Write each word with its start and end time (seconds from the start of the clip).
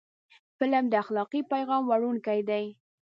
فلم 0.57 0.85
د 0.89 0.93
اخلاقي 1.03 1.41
پیغام 1.51 1.83
وړونکی 1.87 2.39
دی 2.49 2.65